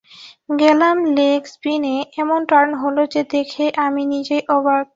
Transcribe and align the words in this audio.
গেলাম 0.59 0.97
লেগ 1.17 1.41
স্পিনে, 1.45 1.95
এমন 2.17 2.39
টার্ন 2.45 2.71
হলো 2.83 3.01
যে 3.13 3.21
দেখে 3.31 3.65
আমি 3.85 4.01
নিজেই 4.05 4.43
অবাক। 4.49 4.85